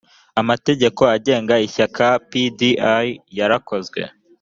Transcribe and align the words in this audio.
amategeko 0.41 1.01
agenga 1.15 1.55
ishyaka 1.67 2.05
pdi 2.29 2.69
yarakozwe 3.37 3.99